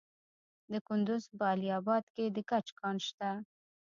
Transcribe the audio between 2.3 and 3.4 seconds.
د ګچ کان شته.